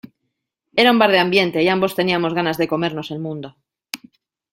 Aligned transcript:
Era 0.83 0.91
un 0.93 0.97
bar 0.97 1.11
de 1.11 1.19
ambiente 1.19 1.61
y 1.61 1.67
ambos 1.67 1.93
teníamos 1.93 2.33
ganas 2.33 2.57
de 2.57 2.67
comernos 2.67 3.11
el 3.11 3.19
mundo. 3.19 3.55